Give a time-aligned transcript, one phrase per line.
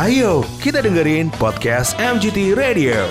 [0.00, 3.04] Ayo kita dengerin podcast MGT Radio.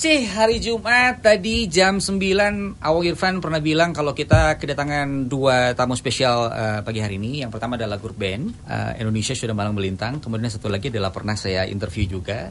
[0.00, 5.92] C hari Jumat tadi jam 9 Awang Irfan pernah bilang kalau kita kedatangan dua tamu
[5.92, 7.44] spesial eh, pagi hari ini.
[7.44, 10.24] Yang pertama adalah grup band eh, Indonesia sudah malang melintang.
[10.24, 12.48] Kemudian satu lagi adalah pernah saya interview juga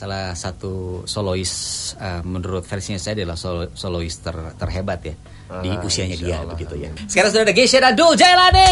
[0.00, 1.52] salah satu solois
[2.00, 5.12] eh, menurut versinya saya adalah solo- solois ter- terhebat ya
[5.60, 6.88] di Ah, usianya insya dia Allah, begitu ya.
[7.04, 8.70] Sekarang sudah ada Geisha dan Dul Jailani.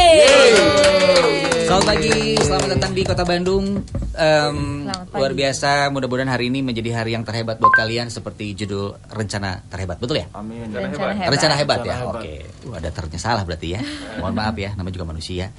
[1.66, 3.82] Selamat pagi, selamat datang di Kota Bandung.
[4.14, 5.14] Pagi.
[5.14, 9.98] luar biasa, mudah-mudahan hari ini menjadi hari yang terhebat buat kalian seperti judul rencana terhebat,
[9.98, 10.26] betul ya?
[10.32, 10.70] Amin.
[10.70, 11.29] Rencana hebat.
[11.29, 11.92] Rencana hebat ya.
[11.92, 12.23] Rencana hebat.
[12.23, 12.34] Oke.
[12.62, 13.80] Uh, ada ternya salah berarti ya.
[14.23, 15.51] Mohon maaf ya, namanya juga manusia.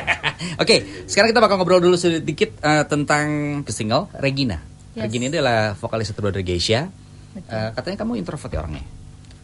[0.62, 3.26] Oke, sekarang kita bakal ngobrol dulu sedikit eh, tentang
[3.70, 4.75] single Regina.
[4.96, 5.04] Yes.
[5.04, 6.88] Regina adalah vokalis terbaru dari Geisha.
[7.36, 8.84] Eh, katanya kamu introvert ya orangnya.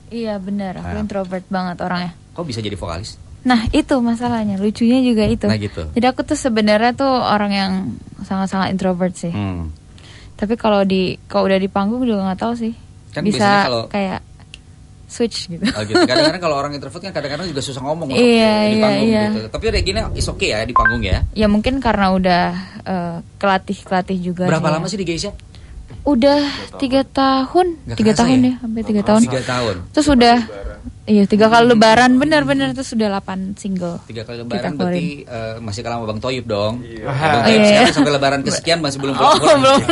[0.08, 1.02] Iya benar, aku Ah.
[1.04, 2.12] introvert banget orangnya.
[2.32, 3.20] Kok bisa jadi vokalis?
[3.44, 5.44] Nah itu masalahnya, lucunya juga itu.
[5.44, 5.92] Nah, gitu.
[5.92, 7.72] Jadi aku tuh sebenarnya tuh orang yang
[8.22, 9.28] sangat-sangat introvert sih.
[9.28, 9.68] Hmm.
[10.34, 12.72] Tapi kalau di kalau udah di panggung juga nggak tahu sih.
[13.12, 14.24] Kan Bisa kalau- kayak
[15.08, 15.62] switch gitu.
[15.62, 15.98] Oh gitu.
[16.08, 19.24] Kadang-kadang kalau orang introvert kan kadang-kadang juga susah ngomong Iya, di iya, panggung iya.
[19.28, 19.40] gitu.
[19.52, 21.22] Tapi Regina is okay ya di panggung ya.
[21.36, 22.44] Ya mungkin karena udah
[22.82, 24.44] eh, kelatih-kelatih juga.
[24.48, 24.74] Berapa ya.
[24.80, 25.30] lama sih di Geisha?
[26.02, 26.42] Udah
[26.82, 28.48] tiga tahun, tiga tahun ya?
[28.50, 29.20] ya, sampai tiga tahun.
[29.22, 29.76] Tiga tahun.
[29.94, 30.36] Terus udah,
[31.02, 33.98] iya tiga kali lebaran bener-bener terus sudah 8 single.
[34.06, 36.80] Tiga kali lebaran berarti eh, masih kalah sama Bang Toyib dong.
[36.80, 37.10] Iya.
[37.10, 37.66] Bang Oh, Toyib iya.
[37.66, 39.58] sekarang sampai lebaran kesekian masih belum Oh, pulang.
[39.58, 39.80] belum.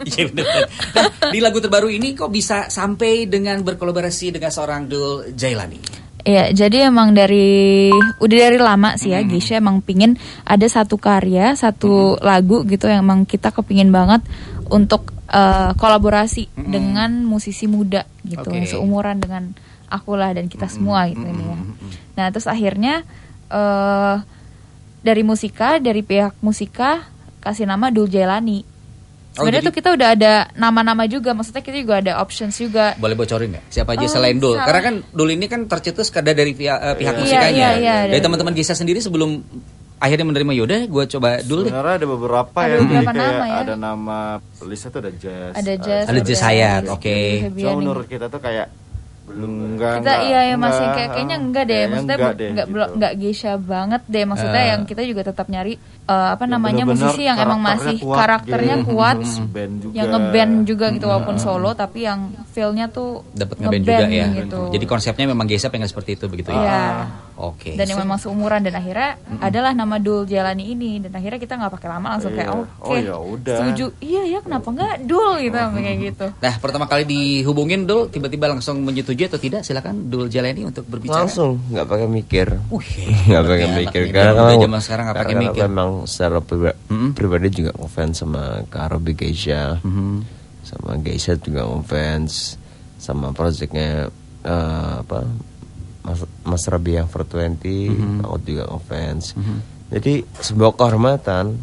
[0.00, 0.26] Iya.
[0.32, 5.78] Nah, di lagu terbaru ini kok bisa sampai dengan berkolaborasi dengan seorang Dul Jailani?
[6.20, 7.88] Iya, jadi emang dari
[8.20, 13.08] udah dari lama sih ya, Geisha emang pingin ada satu karya, satu lagu gitu yang
[13.08, 14.20] emang kita kepingin banget
[14.68, 19.56] untuk eh, kolaborasi dengan musisi muda gitu, yang seumuran dengan
[19.90, 21.58] aku lah dan kita semua gitu ini ya.
[22.14, 23.02] Nah, terus akhirnya
[23.46, 24.16] eh
[25.00, 27.04] dari musika, dari pihak musika
[27.38, 28.62] kasih nama Dul Jailani.
[29.32, 32.92] Oh, Sebenarnya jadi- tuh kita udah ada nama-nama juga, maksudnya kita juga ada options juga.
[32.94, 33.64] Boleh bocorin nggak?
[33.68, 34.54] Siapa aja Oh, selain Dul?
[34.54, 34.66] salah.
[34.66, 37.48] Karena kan Dul ini kan tercetus kada dari pihak, eh, pihak Iya, musikanya.
[37.48, 39.40] iya, iya, dari dari- teman-teman Gisa sendiri sebelum
[39.96, 41.70] akhirnya menerima Yoda, gue coba dulu deh.
[41.70, 42.74] Sebenarnya ada beberapa Ada ya.
[42.74, 43.58] Jadi beberapa kayak nama ya.
[43.62, 44.18] Ada nama
[44.60, 45.52] listnya tuh ada jazz.
[45.54, 47.18] Ada jazz, Ada Jazz Hayat, oke.
[47.54, 48.66] Cuma menurut kita tuh kayak
[49.32, 52.48] enggak kita enggak, iya ya masih enggak, kayak kayaknya enggak deh kayaknya maksudnya enggak deh,
[52.48, 52.72] enggak gitu.
[52.72, 54.68] belum enggak geisha banget deh maksudnya Eh.
[54.68, 55.74] yang kita juga tetap nyari
[56.04, 58.86] eh, apa Ya, namanya bener-bener musisi yang emang masih kuat karakternya gitu.
[58.90, 59.16] kuat
[59.48, 59.94] band juga.
[59.94, 64.26] yang ngeband juga gitu walaupun solo tapi yang feelnya tuh Dapat ngeband juga ya.
[64.36, 64.60] gitu.
[64.70, 67.06] Jadi konsepnya memang Gisa pengen seperti itu begitu ya.
[67.40, 67.48] Iya.
[67.50, 67.70] Oke.
[67.72, 71.72] dan yang memang seumuran dan akhirnya adalah nama Dul Jalani ini dan akhirnya kita nggak
[71.72, 72.60] pakai lama langsung kayak Iya.
[72.76, 73.56] oke Oh, ya udah.
[73.58, 78.46] setuju iya ya kenapa enggak Dul gitu kayak gitu Nah, pertama kali dihubungin Dul tiba-tiba
[78.46, 79.60] langsung menyetujui atau tidak?
[79.62, 81.24] Silakan Dul Jalani untuk berbicara.
[81.24, 82.92] langsung nggak pakai mikir Wih,
[83.26, 85.60] nggak pakai anak mikir karena kan zaman sekarang nggak pakai karena mikir.
[85.64, 87.10] memang secara priba- Mm-mm.
[87.12, 90.16] pribadi juga ngefans sama Kak Robi Geisha Mhm.
[90.62, 92.60] sama Geisha juga ngefans
[92.96, 94.12] sama projectnya
[94.42, 95.24] eh, apa
[96.50, 98.18] Mas, Rabi yang 420 Mhm.
[98.20, 99.24] aku juga ngefans
[99.88, 101.54] jadi sebuah kehormatan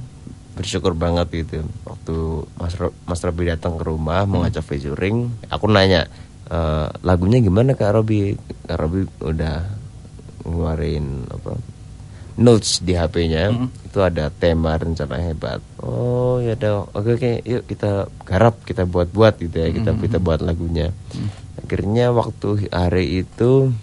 [0.53, 2.15] bersyukur banget gitu waktu
[2.55, 6.09] Mas Mas Robi datang ke rumah mau ngajak featuring aku nanya
[6.47, 8.33] "Eh, lagunya gimana Kak Robi
[8.63, 9.67] Kak Robi udah
[10.41, 11.59] ngeluarin apa
[12.37, 13.49] notes di HP-nya
[13.83, 15.57] itu ada tema rencana hebat.
[15.77, 17.91] Oh ya udah oke oke yuk kita
[18.23, 20.93] garap kita buat buat gitu ya kita kita buat lagunya.
[21.57, 23.73] Akhirnya waktu hari itu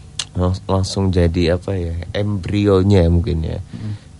[0.66, 3.58] langsung jadi apa ya embrionya mungkin ya.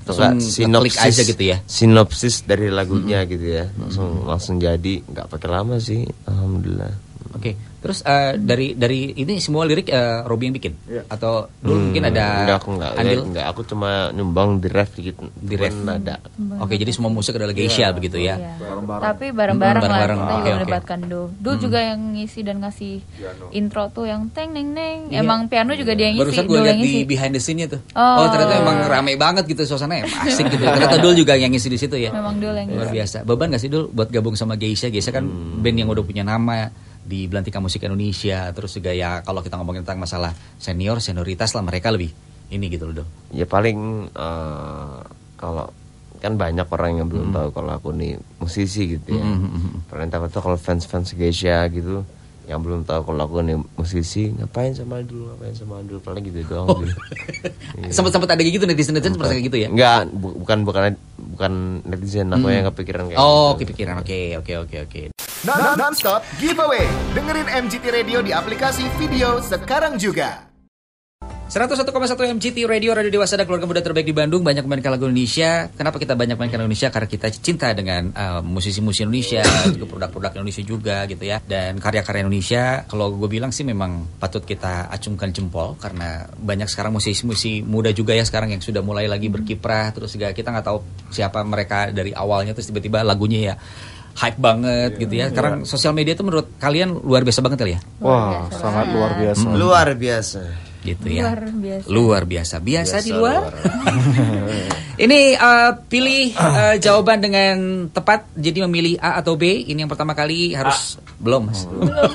[0.04, 1.58] Atau Langsung nggak ngeklik aja gitu ya?
[1.64, 3.66] sinopsis dari lagunya gitu ya.
[3.74, 6.92] Langsung langsung jadi nggak pakai lama sih alhamdulillah.
[7.34, 7.73] Oke.
[7.84, 11.04] Terus eh, dari dari ini semua lirik eh, Robi yang bikin Iya.
[11.06, 14.90] atau dulu mungkin ada Hmm, enggak aku enggak andil enggak aku cuma nyumbang di ref
[14.90, 15.68] dikit Di ref.
[15.70, 16.16] Cuman ada
[16.56, 18.34] Oke, jadi semua musik adalah Geisha begitu ya.
[18.34, 18.56] Iya.
[18.56, 19.02] Bareng-bareng.
[19.04, 20.56] Tapi bareng-bareng lah Bareng-bareng, kita juga oke.
[20.56, 21.26] melibatkan Dul.
[21.36, 22.94] Dul juga yang ngisi dan ngasih
[23.50, 24.98] intro tuh yang teng neng neng.
[25.08, 25.20] Iya.
[25.20, 27.80] Emang piano juga dia yang ngisi, Barusan gue lihat di behind the scene-nya tuh.
[27.92, 28.00] Oh.
[28.16, 30.08] Oh, ternyata emang rame banget gitu suasananya.
[30.24, 30.64] Asik gitu.
[30.74, 32.08] Ternyata Dul juga yang ngisi di situ ya.
[32.10, 32.96] Memang Dul yang Luar ngisi.
[32.96, 33.16] biasa.
[33.22, 34.88] Beban gak sih Dul buat gabung sama Geisha?
[34.88, 36.72] Geisha kan band yang udah punya nama
[37.04, 38.48] di Belantika Musik Indonesia.
[38.50, 42.10] Terus juga ya kalau kita ngomongin tentang masalah senior, senioritas lah mereka lebih
[42.46, 43.08] ini gitu loh Dul.
[43.32, 43.78] ya paling
[44.08, 44.96] eh,
[45.34, 45.66] kalau
[46.16, 49.24] kan banyak orang yang belum tahu kalau aku nih musisi gitu ya
[49.84, 52.00] paling tahu tuh kalau fans fans Geisha gitu
[52.44, 56.44] yang belum tahu kalau aku nih musisi ngapain sama dulu ngapain sama dulu paling gitu
[56.44, 56.92] doang gitu.
[57.96, 59.68] Sempat-sempat ada gitu netizen-netizen seperti kayak gitu ya.
[59.72, 60.82] Enggak, bu- bukan bukan
[61.16, 61.52] bukan
[61.88, 63.72] netizen aku yang kepikiran kayak Oh, gitu.
[63.72, 63.94] kepikiran.
[64.04, 65.02] Oke, oke, oke, oke.
[65.44, 66.88] Non- Non-stop giveaway.
[67.12, 70.53] Dengerin MGT Radio di aplikasi video sekarang juga.
[71.54, 75.70] 101,1 MCT Radio Radio Dewasa dan keluarga muda terbaik di Bandung banyak mainkan lagu Indonesia.
[75.70, 76.90] Kenapa kita banyak mainkan Indonesia?
[76.90, 79.46] Karena kita cinta dengan uh, musisi-musisi Indonesia,
[79.78, 81.38] juga produk-produk Indonesia juga gitu ya.
[81.38, 86.90] Dan karya-karya Indonesia kalau gue bilang sih memang patut kita acungkan jempol karena banyak sekarang
[86.98, 90.82] musisi-musisi muda juga ya sekarang yang sudah mulai lagi berkiprah terus juga kita nggak tahu
[91.14, 93.62] siapa mereka dari awalnya terus tiba-tiba lagunya ya
[94.18, 95.30] hype banget gitu ya.
[95.30, 97.80] Sekarang sosial media itu menurut kalian luar biasa banget kali ya?
[98.02, 99.46] Wah, sangat luar biasa.
[99.54, 100.73] Luar biasa.
[100.84, 101.32] Gitu ya.
[101.32, 101.86] Luar biasa.
[101.88, 102.54] Luar biasa.
[102.60, 103.40] Biasa, di Biasa luar.
[105.04, 107.56] Ini uh, pilih uh, jawaban dengan
[107.90, 108.30] tepat.
[108.36, 109.64] Jadi memilih A atau B.
[109.64, 111.66] Ini yang pertama kali harus belum, Mas.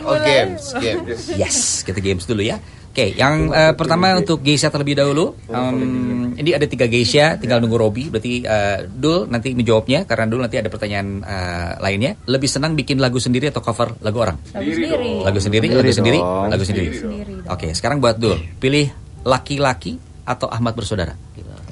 [0.06, 1.34] Oh, games, games.
[1.34, 2.62] Yes, kita games dulu ya.
[2.90, 5.38] Oke, yang uh, pertama untuk Geisha terlebih dahulu.
[5.46, 8.10] Um, ini ada tiga Geisha, tinggal nunggu Robi.
[8.10, 12.18] Berarti uh, Dul nanti menjawabnya karena Dul nanti ada pertanyaan uh, lainnya.
[12.26, 14.42] Lebih senang bikin lagu sendiri atau cover lagu orang?
[14.52, 15.12] Lagu sendiri.
[15.22, 16.90] Lagu sendiri, Sendiri lagu sendiri, lagu sendiri.
[16.98, 18.38] Sendiri Oke, sekarang buat Dul.
[18.62, 18.94] Pilih
[19.26, 21.18] laki-laki atau Ahmad bersaudara?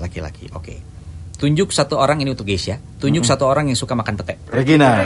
[0.02, 0.50] Laki-laki.
[0.54, 0.82] Oke.
[1.38, 2.82] Tunjuk satu orang ini untuk Geisha.
[2.98, 4.42] Tunjuk satu orang yang suka makan pete.
[4.50, 5.06] Regina.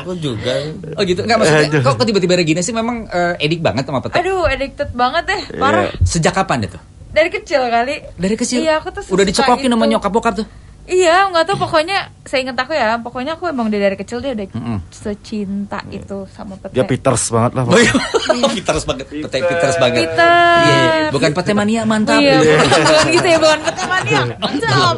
[0.00, 0.64] Aku juga.
[0.96, 1.20] Oh gitu.
[1.28, 4.16] Enggak maksudnya kok kok tiba-tiba Regina sih memang eh, edik banget sama pete.
[4.16, 5.92] Aduh, addicted banget deh, parah.
[6.08, 6.80] Sejak kapan itu?
[7.14, 8.00] Dari kecil kali.
[8.16, 8.64] Dari kecil.
[8.64, 9.92] Iya, aku tuh udah dicekokin sama itu.
[9.94, 10.46] nyokap bokap tuh.
[10.84, 14.44] Iya, nggak tahu pokoknya saya ingat aku ya, pokoknya aku emang dari kecil dia udah
[14.50, 14.78] Mm-mm.
[14.88, 16.72] secinta itu sama pete.
[16.72, 17.64] Dia Peters banget lah.
[17.64, 17.92] Oh, iya.
[18.56, 19.06] Peters banget.
[19.08, 20.04] Pete Peters banget.
[20.04, 20.28] Peter.
[20.60, 21.08] Iya, iya.
[21.08, 22.20] bukan pete mania mantap.
[22.20, 22.52] Iya, gitu.
[22.84, 24.20] bukan gitu ya, bukan pete mania.
[24.44, 24.94] Mantap.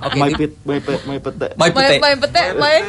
[0.00, 0.16] Oke.
[0.16, 1.48] My ini- pit, my pet, my pete.
[1.54, 1.96] My Main pete.
[1.98, 2.82] main pete, main.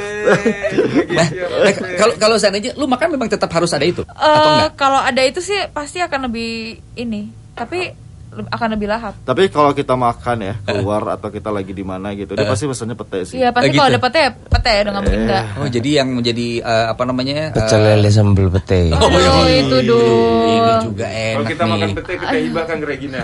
[1.10, 1.28] Nah,
[1.68, 4.72] eh, kalau kalau seandainya lu makan memang tetap harus ada itu atau Eh, enggak?
[4.76, 6.52] kalau ada itu sih pasti akan lebih
[6.94, 7.92] ini, tapi
[8.32, 9.14] akan lebih lahap.
[9.22, 12.96] Tapi kalau kita makan ya keluar atau kita lagi di mana gitu, dia pasti pesannya
[12.96, 13.36] pete sih.
[13.38, 13.94] Iya, pasti Eh, kalau gitu.
[13.94, 15.44] ada pete pete udah nggak mungkin enggak.
[15.54, 17.34] Oh, jadi yang menjadi eh, apa namanya?
[17.46, 18.92] eh, Pecel lele sambal pete.
[18.92, 19.30] Oh, iya.
[19.30, 20.48] Oh, itu dong.
[20.48, 21.72] Ini juga enak Kalau kita nih.
[21.72, 23.20] makan pete kita hibahkan ke Regina.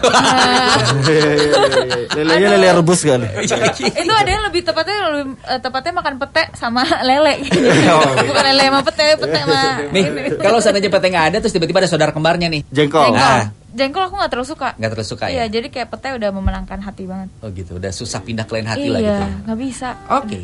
[2.13, 3.21] Lelenya lele rebus kan.
[4.01, 7.33] itu ada yang lebih tepatnya lebih eh, tepatnya makan pete sama lele
[7.87, 8.23] Oh, iya.
[8.23, 9.59] bukan lele sama pete pete sama
[9.89, 10.03] Nih,
[10.37, 12.61] kalau seandainya pete nggak ada terus tiba-tiba ada saudara kembarnya nih.
[12.67, 13.07] Jengkol.
[13.07, 13.45] jengkol Ah.
[13.77, 15.53] Jengkol aku nggak terlalu suka Nggak terlalu suka iya ya?
[15.53, 18.87] jadi kayak pete udah memenangkan hati banget Oh gitu, udah susah pindah ke lain hati
[18.89, 19.25] lah iya gitu.
[19.45, 20.41] nggak bisa Oke.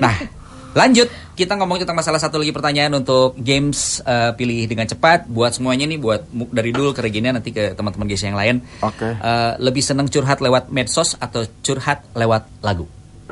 [0.00, 0.16] Nah,
[0.70, 5.52] lanjut kita ngomong tentang masalah satu lagi pertanyaan untuk games eh, pilih dengan cepat buat
[5.52, 8.56] semuanya nih buat dari dulu ke Regina nanti ke teman-teman guys yang lain.
[8.80, 9.08] Oke.
[9.08, 12.84] Eh, lebih seneng curhat lewat medsos atau curhat lewat lagu?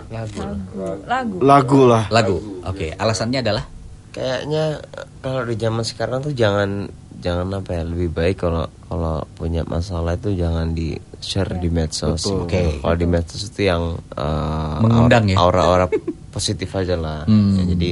[0.09, 2.09] lagu Lagu lah.
[2.09, 2.39] Lagu.
[2.65, 3.65] Oke, alasannya adalah
[4.09, 6.89] Kayaknya eh, kalau di zaman sekarang tuh jangan
[7.21, 12.25] jangan apa ya lebih baik kalau kalau punya masalah itu jangan di share di medsos.
[12.25, 12.81] Oke.
[12.81, 15.37] Kalau di medsos itu yang eh, Mengundang ya?
[15.37, 15.87] aura-aura
[16.33, 17.23] positif aja lah.
[17.31, 17.61] Hmm.
[17.61, 17.91] Ya, jadi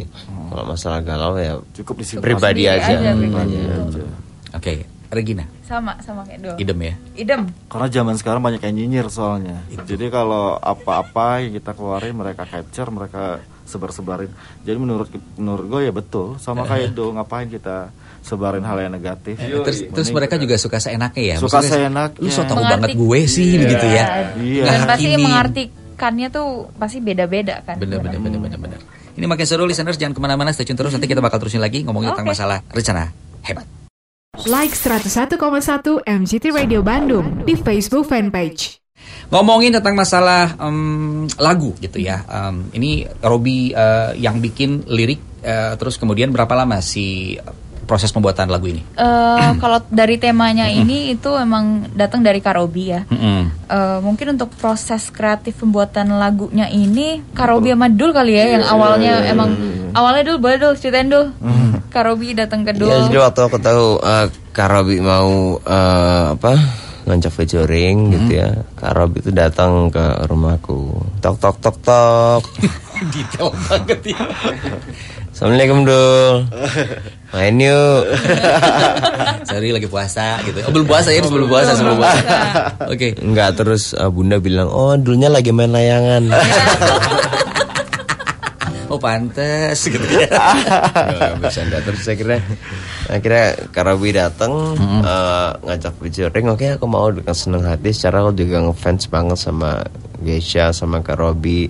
[0.48, 2.24] kalau masalah galau ya Cukup disimpan.
[2.24, 2.96] pribadi aja.
[2.96, 3.54] aja, pribadi.
[3.60, 4.08] Iya.
[4.56, 4.72] Oke,
[5.12, 6.94] Regina, sama sama kayak dulu idem ya.
[7.14, 9.60] idem Karena zaman sekarang banyak yang nyinyir soalnya.
[9.84, 13.22] Jadi kalau apa-apa yang kita keluarin mereka capture, mereka
[13.66, 14.30] sebar-sebarin.
[14.64, 16.38] Jadi menurut menurut gue ya betul.
[16.40, 17.90] Sama kayak do ngapain kita
[18.26, 19.38] sebarin hal yang negatif.
[19.38, 21.36] terus terus mereka juga suka seenaknya ya.
[21.38, 22.18] Suka Maksudnya, seenaknya.
[22.18, 23.60] Lu so tau banget gue sih Iya.
[23.62, 24.04] begitu ya.
[24.34, 24.62] Iya.
[24.66, 28.80] dan pasti mengartikannya tuh pasti beda-beda kan Bener bener bener bener bener.
[29.14, 31.86] Ini makin seru listeners jangan ke mana-mana stay tune terus nanti kita bakal terusin lagi
[31.86, 32.34] ngomongin tentang Oke.
[32.34, 33.14] masalah rencana
[33.46, 33.64] hebat.
[34.44, 35.40] Like 101,1
[36.04, 38.76] MGT Radio Bandung di Facebook fanpage.
[39.32, 42.20] Ngomongin tentang masalah em, lagu gitu ya.
[42.28, 47.32] Em, ini Robi eh, yang bikin lirik eh, terus kemudian berapa lama si
[47.86, 48.82] proses pembuatan lagu ini?
[48.98, 53.06] Eh, kalau dari temanya ini itu emang datang dari Karobi ya.
[53.06, 59.26] Eh, mungkin untuk proses kreatif pembuatan lagunya ini Karobi sama Dul kali ya yang awalnya
[59.26, 59.54] emang
[59.90, 61.34] awalnya Dul boleh Dul ceritain Dul
[61.90, 66.52] Karobi datang ke Dul Ya, jadi waktu aku tahu eh, Kak Robi mau eh, apa
[67.06, 68.50] ngancap featuring gitu ya.
[68.74, 70.90] Kak Robi itu datang ke rumahku.
[71.22, 72.42] Tok tok tok tok.
[73.14, 74.20] Detail banget ya.
[75.36, 76.48] Assalamualaikum Dul.
[77.36, 78.08] Main yuk.
[79.52, 80.64] Sorry lagi puasa gitu.
[80.64, 82.24] Oh, belum puasa ya, sebelum puasa, sebelum puasa.
[82.88, 83.12] Oke.
[83.20, 86.32] Enggak terus eh, Bunda bilang, "Oh, dulunya lagi main layangan."
[88.86, 90.30] Oh, pantes gitu ya.
[90.30, 92.38] Nggak bercanda terus akhirnya
[93.10, 98.62] akhirnya Karabi datang eh, ngajak featuring oke aku mau dengan senang hati secara aku juga
[98.62, 99.82] ngefans banget sama
[100.20, 101.68] Geisha sama Karobi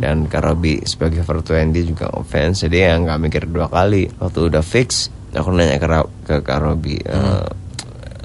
[0.00, 4.08] dan Karobi sebagai 420 juga ngefans jadi ya nggak mikir dua kali.
[4.18, 5.88] Waktu udah fix aku nanya ke,
[6.28, 7.46] ke Karobi eh,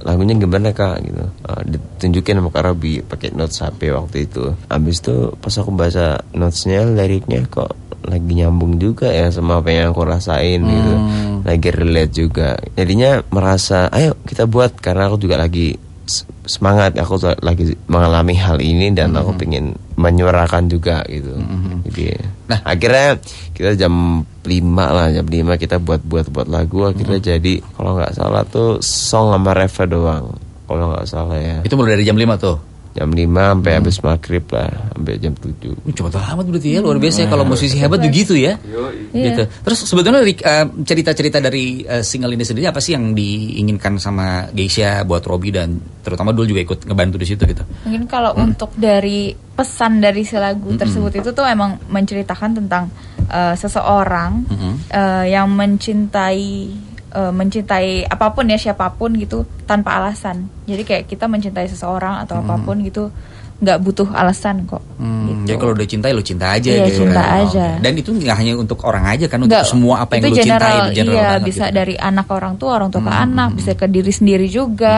[0.03, 1.03] lagunya gimana kak?
[1.03, 1.23] Gitu.
[1.23, 4.55] Eh, ditunjukin sama Karobi pakai notes HP waktu itu.
[4.71, 7.75] Habis itu pas aku baca notesnya liriknya kok
[8.07, 10.93] lagi nyambung juga ya sama apa yang aku rasain gitu.
[11.43, 12.49] Lagi relate juga.
[12.75, 15.86] Jadinya merasa ayo kita buat karena aku juga lagi
[16.47, 16.95] semangat.
[16.97, 21.35] Aku lagi mengalami hal ini dan aku pengen menyuarakan juga gitu.
[21.87, 22.15] Jadi
[22.47, 22.63] Nah.
[22.63, 23.19] akhirnya
[23.51, 26.87] kita jam 5 lah jam 5 kita buat buat buat lagu.
[26.87, 30.25] Akhirnya jadi kalau nggak salah tuh song sama Reva doang
[30.63, 31.59] kalau nggak salah ya.
[31.67, 32.55] Itu mulai dari jam 5 tuh.
[32.97, 36.97] Jam 5 sampai habis maghrib lah sampai jam 7 Uh, Cepet amat berarti ya luar
[36.97, 38.57] biasa ya kalau musisi hebat begitu ya.
[39.13, 39.43] Gitu.
[39.45, 45.05] Terus sebetulnya eh, cerita-cerita dari eh, single ini sendiri apa sih yang diinginkan sama Geisha
[45.05, 47.63] buat Robi dan terutama dulu juga ikut ngebantu di situ gitu.
[47.87, 52.89] Mungkin kalau untuk dari pesan dari si lagu tersebut itu tuh emang menceritakan tentang
[53.29, 54.45] eh, seseorang
[54.91, 56.69] eh, yang mencintai
[57.11, 60.47] eh, mencintai apa pun ya siapa pun gitu tanpa alasan.
[60.65, 63.07] Jadi kayak kita mencintai seseorang atau apa pun gitu
[63.57, 64.85] nggak butuh alasan kok.
[65.01, 65.41] Hmm, gitu.
[65.49, 67.41] Jadi kalau udah cintai lo cinta aja Iya, gitu cinta kan.
[67.41, 67.67] aja.
[67.81, 70.75] Dan itu nggak hanya untuk orang aja kan untuk Nggak, semua apa yang lo cintai
[70.77, 71.73] itu general iya banget bisa gitu.
[71.73, 74.95] dari anak ke orang tua orang tua ke anak bisa ke diri sendiri juga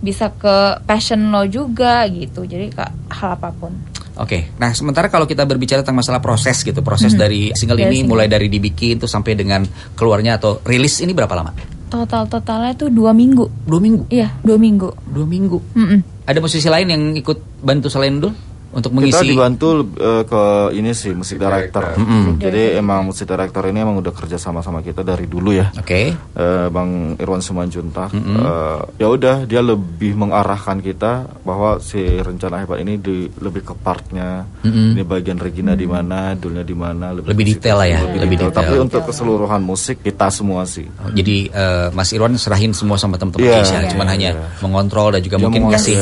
[0.00, 0.56] bisa ke
[0.86, 3.74] passion lo juga gitu jadi kak hal apa pun
[4.20, 7.96] Oke, nah sementara kalau kita berbicara tentang masalah proses gitu, proses dari single Dari ini
[8.04, 8.10] single.
[8.12, 9.64] mulai dari dibikin tuh sampai dengan
[9.96, 11.52] keluarnya atau rilis ini berapa lama?
[11.90, 14.06] total totalnya tuh dua minggu Dua minggu.
[14.06, 15.58] iya dua minggu Dua minggu.
[15.74, 16.22] Mm-mm.
[16.22, 18.30] Ada musisi lain yang ikut bantu selain Dul
[18.70, 19.26] untuk Kita mengisi?
[19.28, 21.98] dibantu eh, ke ini sih musik director.
[22.36, 25.70] Jadi emang musik director ini emang udah kerja sama sama kita dari dulu ya.
[25.74, 26.14] Oke.
[26.14, 32.78] Eh, Bang Irwan Sumanjuntak eh, ya udah dia lebih mengarahkan kita bahwa si rencana hebat
[32.78, 37.50] ini di, lebih ke partnya ini bagian Regina di mana dulnya di mana Lebih ke
[37.50, 38.54] detail lah ya, situ, lebih detail.
[38.54, 43.16] tapi untuk keseluruhan musik kita semua sih Oh, Jadi eh, Mas Irwan serahin semua sama
[43.16, 45.96] teman-teman Iya, Asia, iya, cuman hanya mengontrol dan juga Dia mungkin mengontrol, kasih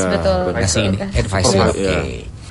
[0.58, 1.52] kasih ini Kasih advice.
[1.74, 1.98] Iya.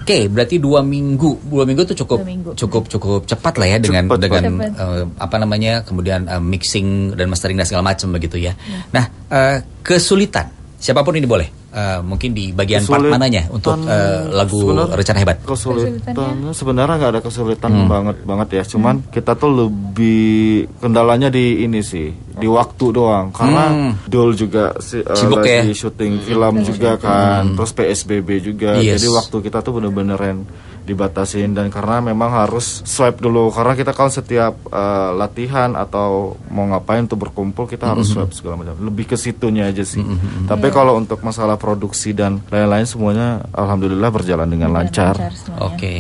[0.08, 0.24] Oke.
[0.24, 2.56] Oke, berarti dua minggu, dua minggu itu cukup minggu.
[2.56, 4.72] cukup cukup cepat lah ya dengan Cepat, dengan Cepat.
[4.80, 8.56] eh, apa namanya kemudian eh, mixing dan mastering dan segala macam begitu ya.
[8.56, 8.80] Iya.
[8.96, 10.48] Nah, eh, kesulitan
[10.80, 15.20] siapa pun ini boleh, Eh, mungkin di bagian part Kesulitan mananya untuk eh, lagu rencana
[15.20, 15.38] hebat.
[15.44, 16.16] kesulitan
[16.56, 18.64] sebenarnya nggak ada kesulitan banget banget ya.
[18.64, 23.36] Cuman kita tuh lebih kendalanya di ini sih di waktu doang.
[23.36, 25.76] Karena Dul juga si, eh, Sibuk lagi ya?
[25.76, 28.80] syuting film juga kan terus PSBB juga.
[28.80, 29.04] Yes.
[29.04, 30.40] jadi waktu kita tuh bener-bener yang
[30.88, 33.52] dibatasin dan karena memang harus swipe dulu.
[33.52, 38.56] Karena kita kan setiap eh, latihan atau mau ngapain tuh berkumpul kita harus swipe segala
[38.56, 38.80] macam.
[38.80, 40.02] Lebih ke situnya aja sih.
[40.48, 45.68] Tapi kalau untuk masalah produksi dan lain-lain semuanya alhamdulillah berjalan dengan lancar, semuanya.
[45.68, 45.98] Oke.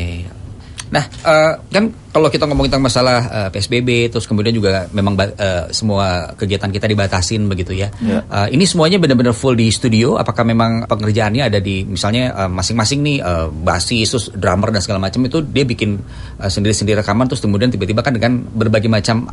[0.88, 5.67] Nah, eh, kan kalau kita ngomongin tentang masalah eh, PSBB, terus kemudian juga memang eh,
[5.70, 7.91] semua kegiatan kita dibatasin begitu ya.
[8.00, 8.24] Ya.
[8.24, 10.15] Eh, ini semuanya benar-benar full di studio.
[10.15, 15.03] Apakah memang pengerjaannya ada di misalnya eh, masing-masing nih eh, basis, terus drummer dan segala
[15.03, 16.00] macam itu dia bikin
[16.39, 19.27] eh, sendiri-sendiri rekaman, terus kemudian tiba-tiba kan dengan berbagai macam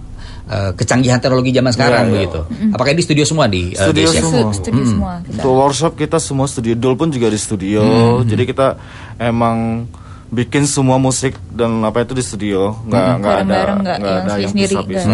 [0.50, 2.14] eh, kecanggihan teknologi zaman sekarang Ya, ya.
[2.18, 2.40] begitu.
[2.74, 4.50] Apakah di studio semua di eh, Studio semua.
[4.50, 7.80] Stu- studio semua kita Untuk workshop kita semua studio, Dul pun juga di studio.
[7.80, 8.26] Hmm.
[8.26, 8.74] Jadi kita
[9.16, 9.86] emang
[10.34, 13.18] bikin semua musik dan apa itu di studio, nggak Hmm.
[13.18, 15.08] nggak ada nggak ada yang sendiri, nggak bisa.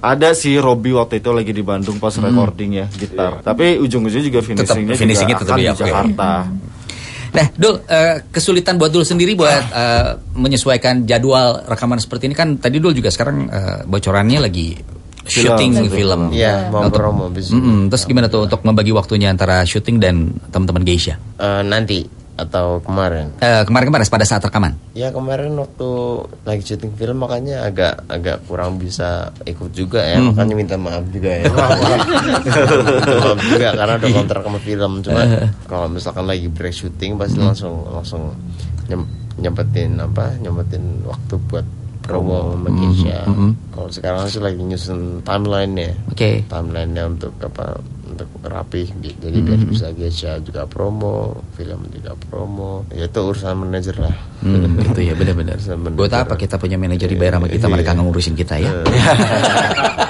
[0.00, 3.38] Ada si Robby waktu itu lagi di Bandung pas recording ya gitar.
[3.40, 5.80] Tapi ujung-ujungnya juga finishingnya finishingnya juga tetap akan di oke.
[5.80, 6.30] Jakarta.
[7.34, 12.54] Nah, Dul, eh, kesulitan buat Dul sendiri buat eh, menyesuaikan jadwal rekaman seperti ini kan
[12.56, 14.78] tadi Dul juga sekarang eh, bocorannya lagi
[15.24, 15.88] syuting Lagi.
[15.90, 16.20] film.
[16.30, 20.14] Iya, mau Untuk- promo bis- Mm-mm, terus gimana tuh untuk membagi waktunya antara syuting dan
[20.48, 21.16] teman-teman Geisha?
[21.34, 22.04] Eh, nanti
[22.34, 24.74] atau kemarin Eh, kemarin-kemarin pada saat rekaman.
[24.90, 25.88] Ya kemarin waktu
[26.42, 29.08] lagi syuting film makanya agak agak kurang bisa
[29.42, 31.46] ikut juga ya makanya minta maaf juga ya.
[33.22, 35.22] maaf juga karena udah kontrak sama film cuma
[35.64, 38.34] kalau misalkan lagi break syuting pasti langsung langsung
[38.86, 41.66] nyem- nyempetin apa nyempetin waktu buat
[42.00, 43.18] promo sama Keisha.
[43.70, 45.92] Kalau sekarang sih lagi nyusun timeline ya.
[46.06, 46.44] Oke.
[46.44, 47.80] Timelinenya untuk apa
[48.14, 52.86] untuk rapih bi- jadi biar bisa Geisha juga promo film juga promo.
[52.88, 54.14] Ya itu urusan manajer lah.
[54.40, 55.58] Hmm, gitu ya benar-benar.
[55.92, 57.66] Buat apa kita punya manajer dibayar sama kita?
[57.66, 58.70] mereka nggak ngurusin kita ya?